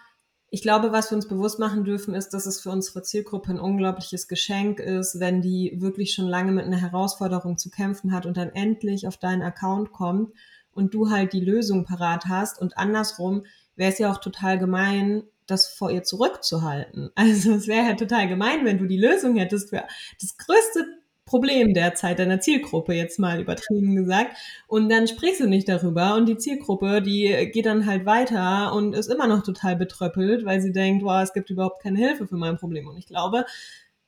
[0.49, 3.59] ich glaube, was wir uns bewusst machen dürfen, ist, dass es für unsere Zielgruppe ein
[3.59, 8.37] unglaubliches Geschenk ist, wenn die wirklich schon lange mit einer Herausforderung zu kämpfen hat und
[8.37, 10.31] dann endlich auf deinen Account kommt
[10.77, 15.23] und du halt die Lösung parat hast und andersrum wäre es ja auch total gemein,
[15.45, 17.11] das vor ihr zurückzuhalten.
[17.15, 19.83] Also es wäre ja total gemein, wenn du die Lösung hättest für
[20.21, 20.85] das größte
[21.25, 24.37] Problem derzeit deiner Zielgruppe, jetzt mal übertrieben gesagt.
[24.67, 28.95] Und dann sprichst du nicht darüber und die Zielgruppe, die geht dann halt weiter und
[28.95, 32.37] ist immer noch total betröppelt, weil sie denkt, wow, es gibt überhaupt keine Hilfe für
[32.37, 32.87] mein Problem.
[32.87, 33.45] Und ich glaube,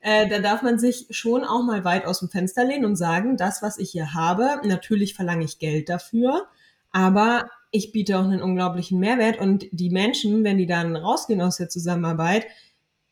[0.00, 3.36] äh, da darf man sich schon auch mal weit aus dem Fenster lehnen und sagen,
[3.36, 6.46] das, was ich hier habe, natürlich verlange ich Geld dafür,
[6.92, 11.56] aber ich biete auch einen unglaublichen Mehrwert und die Menschen, wenn die dann rausgehen aus
[11.56, 12.46] der Zusammenarbeit,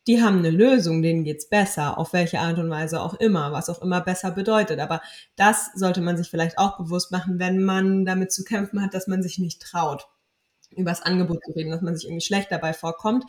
[0.06, 3.68] die haben eine Lösung, denen geht's besser, auf welche Art und Weise auch immer, was
[3.68, 4.80] auch immer besser bedeutet.
[4.80, 5.02] Aber
[5.36, 9.06] das sollte man sich vielleicht auch bewusst machen, wenn man damit zu kämpfen hat, dass
[9.06, 10.08] man sich nicht traut,
[10.70, 13.26] über das Angebot zu reden, dass man sich irgendwie schlecht dabei vorkommt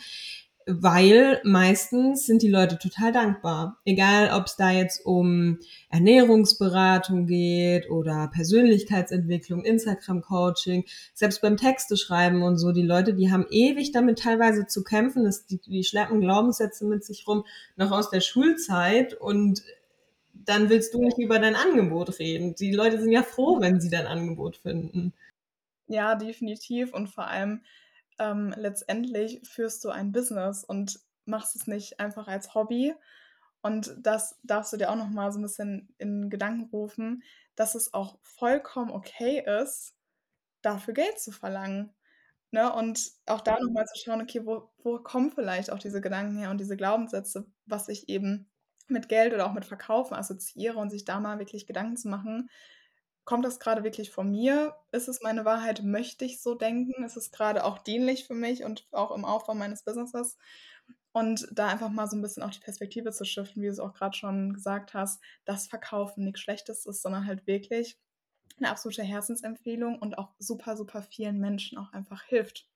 [0.66, 3.80] weil meistens sind die Leute total dankbar.
[3.86, 5.58] Egal, ob es da jetzt um
[5.90, 13.48] Ernährungsberatung geht oder Persönlichkeitsentwicklung, Instagram-Coaching, selbst beim Texte schreiben und so, die Leute, die haben
[13.50, 17.46] ewig damit teilweise zu kämpfen, dass die, die schleppen Glaubenssätze mit sich rum,
[17.76, 19.64] noch aus der Schulzeit und
[20.34, 22.56] dann willst du nicht über dein Angebot reden.
[22.56, 25.14] Die Leute sind ja froh, wenn sie dein Angebot finden.
[25.88, 26.94] Ja, definitiv.
[26.94, 27.62] Und vor allem,
[28.20, 32.94] ähm, letztendlich führst du ein Business und machst es nicht einfach als Hobby.
[33.62, 37.24] Und das darfst du dir auch noch mal so ein bisschen in Gedanken rufen,
[37.56, 39.96] dass es auch vollkommen okay ist,
[40.62, 41.94] dafür Geld zu verlangen.
[42.52, 42.72] Ne?
[42.74, 46.38] Und auch da noch mal zu schauen, okay, wo, wo kommen vielleicht auch diese Gedanken
[46.38, 48.50] her und diese Glaubenssätze, was ich eben
[48.88, 52.50] mit Geld oder auch mit Verkaufen assoziiere und sich da mal wirklich Gedanken zu machen,
[53.30, 54.76] kommt das gerade wirklich von mir?
[54.92, 55.84] Ist es meine Wahrheit?
[55.84, 57.04] Möchte ich so denken?
[57.04, 60.36] Ist es gerade auch dienlich für mich und auch im Aufbau meines Businesses?
[61.12, 63.80] Und da einfach mal so ein bisschen auch die Perspektive zu shiften, wie du es
[63.80, 68.00] auch gerade schon gesagt hast, dass Verkaufen nichts Schlechtes ist, sondern halt wirklich
[68.58, 72.69] eine absolute Herzensempfehlung und auch super, super vielen Menschen auch einfach hilft.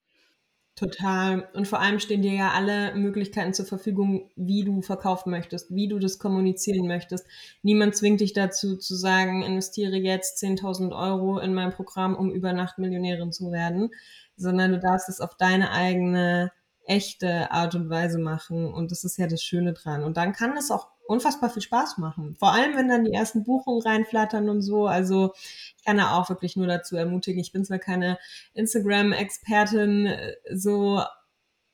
[0.75, 1.47] Total.
[1.53, 5.87] Und vor allem stehen dir ja alle Möglichkeiten zur Verfügung, wie du verkaufen möchtest, wie
[5.87, 7.27] du das kommunizieren möchtest.
[7.61, 12.53] Niemand zwingt dich dazu zu sagen, investiere jetzt 10.000 Euro in mein Programm, um über
[12.53, 13.91] Nacht Millionärin zu werden,
[14.35, 16.51] sondern du darfst es auf deine eigene
[16.85, 18.73] echte Art und Weise machen.
[18.73, 20.03] Und das ist ja das Schöne dran.
[20.03, 22.35] Und dann kann es auch unfassbar viel Spaß machen.
[22.37, 24.87] Vor allem, wenn dann die ersten Buchungen reinflattern und so.
[24.87, 27.41] Also ich kann da auch wirklich nur dazu ermutigen.
[27.41, 28.17] Ich bin zwar keine
[28.53, 31.01] Instagram-Expertin äh, so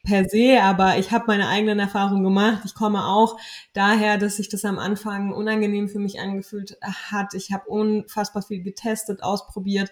[0.03, 2.63] per se, aber ich habe meine eigenen Erfahrungen gemacht.
[2.65, 3.39] Ich komme auch
[3.73, 7.33] daher, dass sich das am Anfang unangenehm für mich angefühlt hat.
[7.33, 9.91] Ich habe unfassbar viel getestet, ausprobiert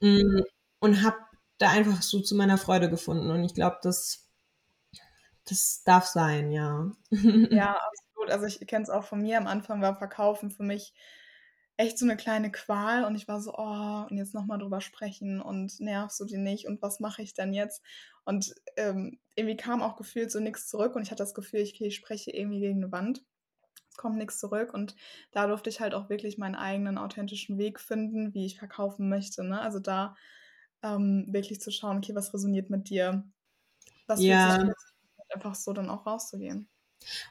[0.00, 0.40] mm,
[0.80, 1.16] und habe
[1.58, 3.30] da einfach so zu meiner Freude gefunden.
[3.30, 4.28] Und ich glaube, das,
[5.44, 6.90] das darf sein, ja.
[7.10, 7.78] Ja,
[8.24, 8.44] absolut.
[8.44, 9.38] Also ich kenne es auch von mir.
[9.38, 10.92] Am Anfang war Verkaufen für mich
[11.76, 15.40] echt so eine kleine Qual und ich war so, oh, und jetzt nochmal drüber sprechen
[15.40, 17.82] und nervst du die nicht und was mache ich denn jetzt?
[18.24, 21.80] Und ähm, irgendwie kam auch gefühlt so nichts zurück und ich hatte das Gefühl, ich,
[21.80, 23.24] ich spreche irgendwie gegen eine Wand.
[23.90, 24.94] Es kommt nichts zurück und
[25.32, 29.44] da durfte ich halt auch wirklich meinen eigenen authentischen Weg finden, wie ich verkaufen möchte.
[29.44, 29.60] Ne?
[29.60, 30.16] Also da
[30.82, 33.24] ähm, wirklich zu schauen, okay, was resoniert mit dir?
[34.06, 34.60] Was ja.
[34.60, 34.70] sich
[35.34, 36.68] einfach so dann auch rauszugehen.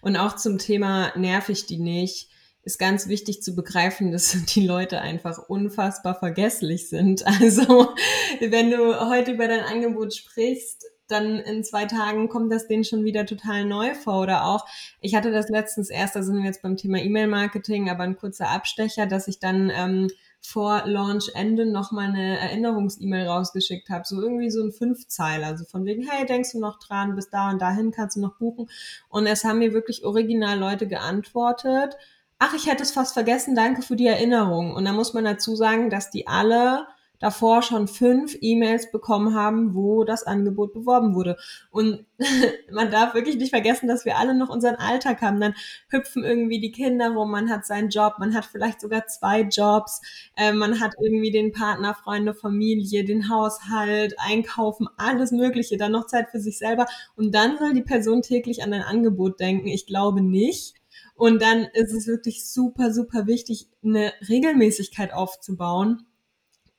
[0.02, 2.30] Und auch zum Thema nerv ich die nicht,
[2.64, 7.24] ist ganz wichtig zu begreifen, dass die Leute einfach unfassbar vergesslich sind.
[7.42, 7.94] Also
[8.40, 13.04] wenn du heute über dein Angebot sprichst, dann in zwei Tagen kommt das denen schon
[13.04, 14.22] wieder total neu vor.
[14.22, 14.66] Oder auch,
[15.02, 18.50] ich hatte das letztens erst, da sind wir jetzt beim Thema E-Mail-Marketing, aber ein kurzer
[18.50, 20.10] Abstecher, dass ich dann ähm,
[20.46, 24.04] vor Launch-Ende nochmal eine Erinnerungs-E-Mail rausgeschickt habe.
[24.06, 25.48] So irgendwie so ein Fünfzeiler.
[25.48, 28.36] Also von wegen, hey, denkst du noch dran, bis da und dahin kannst du noch
[28.36, 28.70] buchen.
[29.10, 31.96] Und es haben mir wirklich original Leute geantwortet.
[32.40, 34.74] Ach, ich hätte es fast vergessen, danke für die Erinnerung.
[34.74, 36.88] Und da muss man dazu sagen, dass die alle
[37.24, 41.38] davor schon fünf E-Mails bekommen haben, wo das Angebot beworben wurde.
[41.72, 42.06] Und
[42.72, 45.40] man darf wirklich nicht vergessen, dass wir alle noch unseren Alltag haben.
[45.40, 45.56] Dann
[45.88, 50.02] hüpfen irgendwie die Kinder rum, man hat seinen Job, man hat vielleicht sogar zwei Jobs,
[50.36, 56.08] äh, man hat irgendwie den Partner, Freunde, Familie, den Haushalt, Einkaufen, alles Mögliche, dann noch
[56.08, 56.88] Zeit für sich selber.
[57.16, 59.70] Und dann soll die Person täglich an ein Angebot denken.
[59.70, 60.74] Ich glaube nicht.
[61.16, 66.06] Und dann ist es wirklich super, super wichtig, eine Regelmäßigkeit aufzubauen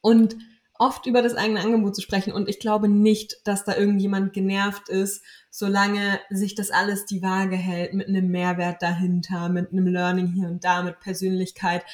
[0.04, 0.36] und
[0.78, 2.34] oft über das eigene Angebot zu sprechen.
[2.34, 7.56] Und ich glaube nicht, dass da irgendjemand genervt ist, solange sich das alles die Waage
[7.56, 11.84] hält, mit einem Mehrwert dahinter, mit einem Learning hier und da, mit Persönlichkeit.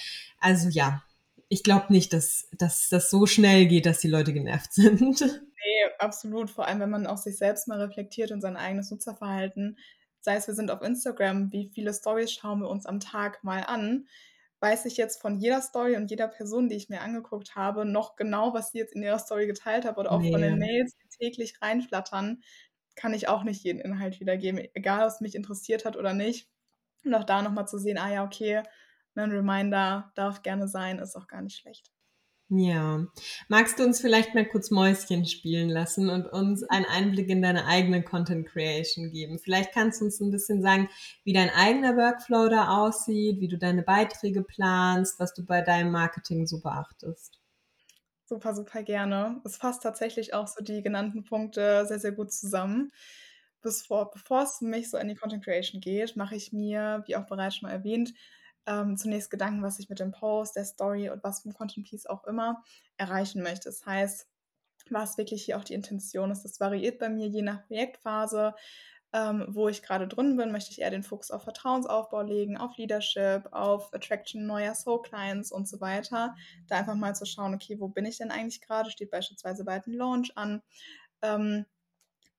[0.40, 1.04] Also ja,
[1.48, 5.20] ich glaube nicht, dass, dass das so schnell geht, dass die Leute genervt sind.
[5.62, 6.48] Nee, absolut.
[6.48, 9.76] Vor allem, wenn man auch sich selbst mal reflektiert und sein eigenes Nutzerverhalten.
[10.22, 13.64] Sei es, wir sind auf Instagram, wie viele Stories schauen wir uns am Tag mal
[13.66, 14.06] an
[14.60, 18.16] weiß ich jetzt von jeder Story und jeder Person, die ich mir angeguckt habe, noch
[18.16, 20.30] genau, was sie jetzt in ihrer Story geteilt hat oder auch nee.
[20.30, 22.42] von den Mails, die täglich reinflattern,
[22.96, 26.50] kann ich auch nicht jeden Inhalt wiedergeben, egal ob es mich interessiert hat oder nicht.
[27.04, 28.62] Und auch da nochmal zu sehen, ah ja, okay,
[29.16, 31.90] 'nen Reminder darf gerne sein, ist auch gar nicht schlecht.
[32.52, 33.06] Ja.
[33.48, 37.64] Magst du uns vielleicht mal kurz Mäuschen spielen lassen und uns einen Einblick in deine
[37.66, 39.38] eigene Content Creation geben?
[39.38, 40.88] Vielleicht kannst du uns 'n bisschen sagen,
[41.22, 45.92] wie dein eigener Workflow da aussieht, wie du deine Beiträge planst, was du bei deinem
[45.92, 47.40] Marketing so beachtest.
[48.28, 49.40] Super, super gerne.
[49.44, 52.92] Es fasst tatsächlich auch so die genannten Punkte sehr, sehr gut zusammen.
[53.60, 57.16] Bis vor bevor es mich so in die Content Creation geht, mache ich mir, wie
[57.16, 58.14] auch bereits schon mal erwähnt,
[58.66, 62.06] ähm, zunächst Gedanken, was ich mit dem Post, der Story und was 'n Content Piece
[62.06, 62.62] auch immer
[62.98, 63.68] erreichen möchte.
[63.70, 64.26] Das heißt,
[64.90, 66.44] was wirklich hier auch die Intention ist.
[66.44, 68.54] Das variiert bei mir je nach Projektphase,
[69.14, 70.52] ähm, wo ich grade drin bin.
[70.52, 75.52] Möchte ich eher den Fokus auf Vertrauensaufbau legen, auf Leadership, auf Attraction neuer Soul Clients
[75.52, 76.36] und so weiter.
[76.68, 79.86] Da einfach mal zu schauen: „Okay, wo bin ich denn eigentlich grade?“ Steht beispielsweise bald
[79.88, 80.62] 'n Launch an?
[81.22, 81.66] Ähm,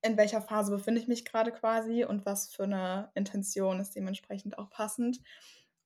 [0.03, 4.57] in welcher Phase befinde ich mich grade quasi und was für 'ne Intention ist dementsprechend
[4.59, 5.21] auch passend?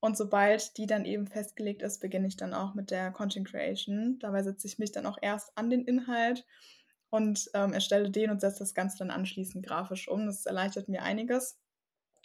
[0.05, 4.19] Und sobald die dann eben festgelegt ist, beginne ich dann auch mit der Content Creation.
[4.19, 6.45] Dabei setze ich mich dann auch erst an den Inhalt
[7.09, 10.27] und, ähm, erstelle den und setze das Ganze dann anschließend grafisch um.
[10.27, 11.59] Das erleichtert mir einiges.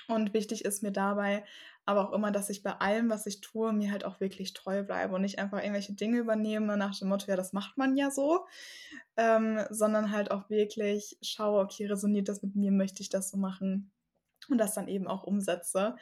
[0.09, 1.45] Und wichtig ist mir dabei
[1.87, 4.83] aber auch immer, dass ich bei allem, was ich tue, mir halt auch wirklich treu
[4.85, 8.11] bleibe und nicht einfach irgendwelche Dinge übernehme nach dem Motto: „Ja, das macht man ja
[8.11, 8.47] so“,
[9.17, 12.73] ähm, sondern halt auch wirklich schaue: „Okay, resoniert das mit mir?
[12.73, 13.93] Möchte ich das so machen?“
[14.51, 15.97] Und das dann eben auch umsetze.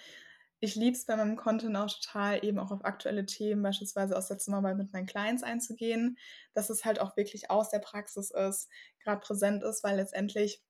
[0.63, 4.27] Ich liebe es bei meinem Content auch total, eben auch auf aktuelle Themen, beispielsweise aus
[4.27, 6.19] der Zusammenarbeit mit meinen Clients einzugehen,
[6.53, 8.69] dass es halt auch wirklich aus der Praxis ist,
[9.05, 10.63] grad präsent ist, weil letztendlich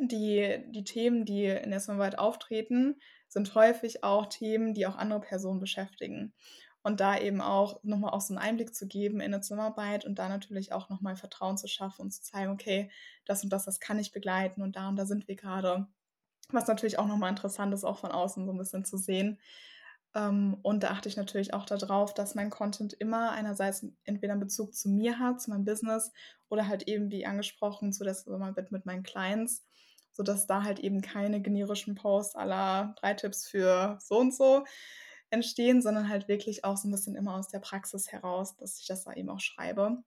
[0.00, 5.20] die die Themen, die in der Zusammenarbeit auftreten, sind häufig auch Themen, die auch andere
[5.20, 6.34] Personen beschäftigen.
[6.82, 10.04] Und da eben auch noch mal auch so 'n Einblick zu geben in 'ne Zusammenarbeit
[10.06, 12.90] und da natürlich auch noch mal Vertrauen zu schaffen und zu zeigen: „Okay,
[13.26, 15.88] das und das, das kann ich begleiten und da und da sind wir grade.“
[16.52, 19.40] Was natürlich auch noch mal interessant ist, auch von außen so 'n bisschen zu sehen.
[20.14, 24.34] Ähm, und da achte ich natürlich auch da drauf, dass mein Content immer einerseits entweder
[24.34, 26.12] 'n Bezug zu mir hat, zu meinem Business
[26.48, 29.66] oder halt eben, wie angesprochen, zu der Zusammenarbeit mit meinen Clients,
[30.12, 34.64] sodass da halt eben keine generischen Posts la „3 Tipps für so und so“
[35.30, 38.86] entstehen, sondern halt wirklich auch so 'n bisschen immer aus der Praxis heraus, dass ich
[38.86, 40.02] das da eben auch schreibe.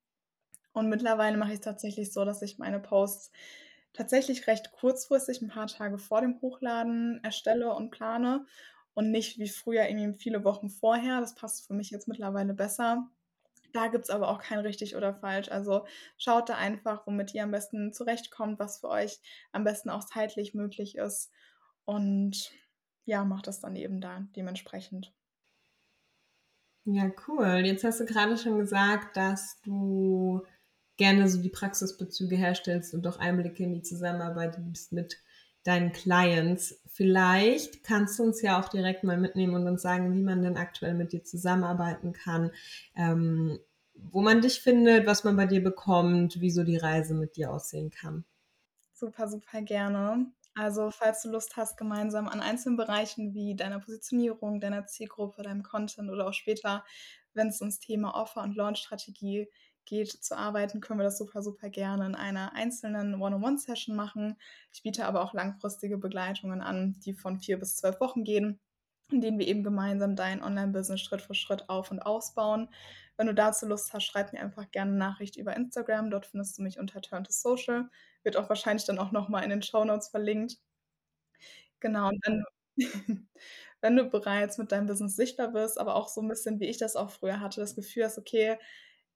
[0.74, 3.32] Und mittlerweile mache ich's tatsächlich so, dass ich meine Posts
[4.00, 8.46] tatsächlich recht kurzfristig 'n paar Tage vor dem Hochladen erstelle und plane
[8.96, 11.22] und nicht wie früher irgendwie viele Wochen vorher.
[11.22, 13.10] Das passt für mich jetzt mittlerweile besser.
[13.74, 15.50] Da gibt's aber auch kein richtig oder falsch.
[15.52, 15.86] Also,
[16.18, 19.20] schaut da einfach, womit ihr am besten zurechtkommt, was für euch
[19.54, 21.32] am besten auch zeitlich möglich ist
[21.86, 22.52] und,
[23.06, 25.14] ja, macht das dann eben da dementsprechend.
[26.86, 27.62] Ja, cool.
[27.66, 30.46] Jetzt hast du grade schon gesagt, dass du
[31.00, 35.18] gerne so die Praxisbezüge herstellst und auch Einblicke in die Zusammenarbeit gibst mit
[35.64, 36.82] deinen Clients.
[36.88, 40.58] Vielleicht kannst du uns ja auch direkt mal mitnehmen und uns sagen, wie man denn
[40.58, 42.52] aktuell mit dir zusammenarbeiten kann,
[42.96, 43.60] ähm,
[43.94, 47.52] wo man dich findet, was man bei dir bekommt, wie so die Reise mit dir
[47.52, 48.26] aussehen kann.
[48.94, 50.26] Super, super gerne.
[50.54, 55.64] Also, falls du Lust hast, gemeinsam an einzelnen Bereichen wie deiner Positionierung, deiner Zielgruppe, deinem
[55.64, 56.84] Content oder auch später,
[57.34, 59.48] wenn's ums Thema Offer und Launchstrategie
[59.90, 64.38] geht, zu arbeiten, können wir das super, super gerne in einer einzelnen One-on-One-Session machen.
[64.74, 68.60] Ich biete aber auch langfristige Begleitungen an, die von 4 bis 12 Wochen gehen,
[69.12, 72.70] in denen wir eben gemeinsam dein Onlinebusiness Schritt für Schritt auf und ausbauen.
[73.18, 76.12] Wenn du dazu Lust hast, schreib mir einfach gerne 'ne Nachricht über Instagram.
[76.12, 77.90] Dort findest du mich unter Turn2Social.
[78.24, 80.58] Wird auch wahrscheinlich dann auch noch mal in den Shownotes verlinkt.
[81.84, 82.44] Genau, und wenn
[83.82, 86.78] wenn du bereits mit deinem Business sichtbar bist, aber auch so 'n bisschen, wie ich
[86.78, 88.58] das auch früher hatte, das Gefühl hast: „Okay,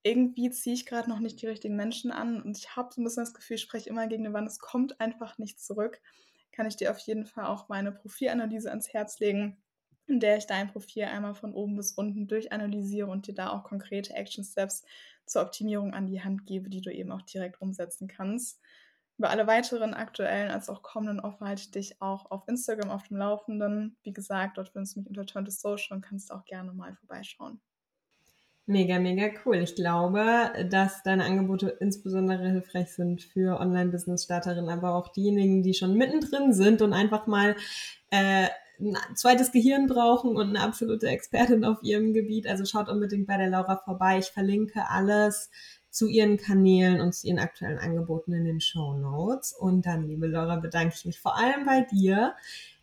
[0.04, 3.06] irgendwie ziehe ich grad noch nicht die richtigen Menschen an und ich habe so 'n
[3.06, 6.02] bisschen das Gefühl, ich spreche immer gegen 'ne Wand, es kommt einfach nichts zurück“,
[6.52, 9.64] kann ich dir auf jeden Fall auch meine Profilanalyse ans Herz legen,
[10.08, 13.64] in der ich dein Profil einmal von oben bis unten durchanalysiere und dir da auch
[13.64, 14.84] konkrete Action Steps
[15.26, 18.60] zur Optimierung an die Hand gebe, die du eben auch direkt umsetzen kannst.
[19.18, 23.04] Über alle weiteren aktuellen als auch kommenden Offer halte ich dich auch auf Instagram auf
[23.08, 23.98] dem Laufenden.
[24.04, 27.62] Wie gesagt, dort findest du mich unter Turn2Social und kannst auch gerne mal vorbeischauen.
[28.68, 29.58] Mega, mega cool.
[29.58, 30.24] Ich glaube,
[30.70, 36.82] dass deine Angebote insbesondere hilfreich sind für Online-Business-Starterinnen, aber auch diejenigen, die schon mittendrin sind
[36.82, 37.58] und einfach mal,
[38.10, 38.48] äh,
[38.80, 39.52] 'n 2.
[39.52, 42.48] Gehirn brauchen und 'ne absolute Expertin auf ihrem Gebiet.
[42.48, 44.20] Also, schaut unbedingt bei der Laura vorbei.
[44.20, 45.52] Ich verlinke alles
[45.90, 49.52] zu ihren Kanälen und zu ihren aktuellen Angeboten in den Shownotes.
[49.54, 52.34] Und dann, liebe Laura, bedanke ich mich vor allem bei dir,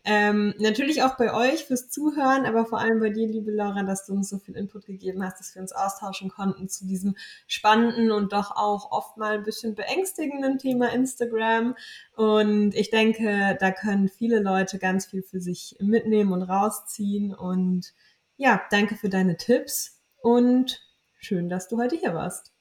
[0.03, 4.05] ähm, natürlich auch bei euch fürs Zuhören, aber vor allem bei dir, liebe Laura, dass
[4.05, 7.15] du uns so viel Input gegeben hast, dass wir uns austauschen konnten zu diesem
[7.47, 11.75] spannenden und doch auch oft mal 'n bisschen beängstigenden Thema Instagram.
[12.15, 17.93] Und ich denke, da können viele Leute ganz viel für sich mitnehmen und rausziehen und
[18.37, 20.81] ja, danke für deine Tipps und
[21.19, 22.51] schön, dass du heute hier warst.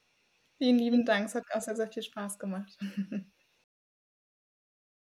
[0.59, 1.27] Vielen lieben Dank.
[1.27, 2.79] Es hat auch sehr, sehr viel Spaß gemacht.